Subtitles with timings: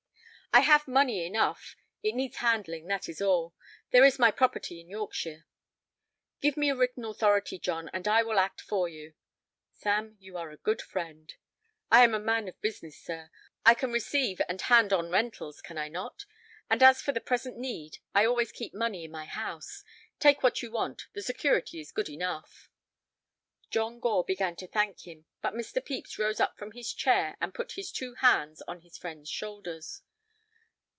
[0.53, 3.55] "I have money enough; it needs handling, that is all.
[3.91, 5.45] There is all my property in Yorkshire."
[6.41, 9.13] "Give me a written authority, John, and I will act for you."
[9.71, 11.33] "Sam, you are a friend."
[11.89, 13.31] "I am a man of business, sir.
[13.65, 16.25] I can receive and hand on rentals, can I not?
[16.69, 19.85] And as for the present need, I always keep money in my house.
[20.19, 22.69] Take what you want; the security is good enough."
[23.69, 25.75] John Gore began to thank him, but Mr.
[25.75, 30.01] Pepys rose up from his chair and put his two hands on his friend's shoulders.